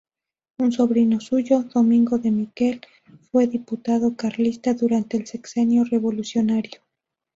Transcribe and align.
Un 0.57 0.71
sobrino 0.71 1.19
suyo, 1.19 1.61
Domingo 1.71 2.17
de 2.17 2.31
Miquel, 2.31 2.81
fue 3.31 3.45
diputado 3.45 4.15
carlista 4.15 4.73
durante 4.73 5.17
el 5.17 5.27
Sexenio 5.27 5.83
Revolucionario. 5.83 6.81